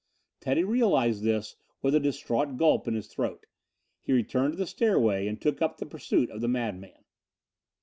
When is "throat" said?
3.05-3.45